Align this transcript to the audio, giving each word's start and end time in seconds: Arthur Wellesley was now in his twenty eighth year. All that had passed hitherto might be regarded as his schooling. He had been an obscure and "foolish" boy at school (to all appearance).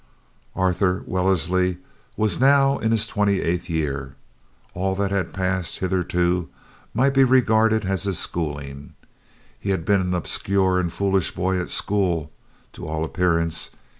Arthur 0.55 1.03
Wellesley 1.05 1.77
was 2.17 2.39
now 2.39 2.79
in 2.79 2.89
his 2.89 3.05
twenty 3.05 3.39
eighth 3.39 3.69
year. 3.69 4.15
All 4.73 4.95
that 4.95 5.11
had 5.11 5.31
passed 5.31 5.77
hitherto 5.77 6.49
might 6.91 7.13
be 7.13 7.23
regarded 7.23 7.85
as 7.85 8.01
his 8.05 8.17
schooling. 8.17 8.95
He 9.59 9.69
had 9.69 9.85
been 9.85 10.01
an 10.01 10.15
obscure 10.15 10.79
and 10.79 10.91
"foolish" 10.91 11.35
boy 11.35 11.59
at 11.61 11.69
school 11.69 12.31
(to 12.73 12.87
all 12.87 13.03
appearance). 13.05 13.69